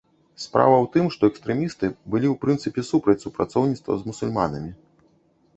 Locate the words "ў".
0.77-0.85, 2.33-2.39